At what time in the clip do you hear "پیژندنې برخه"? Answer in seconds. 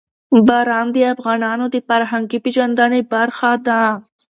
2.45-3.51